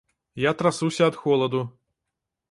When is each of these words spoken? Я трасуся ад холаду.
Я 0.43 0.51
трасуся 0.61 1.03
ад 1.11 1.19
холаду. 1.25 1.61